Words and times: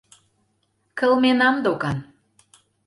—Кылменам 0.99 1.55
докан. 1.63 1.97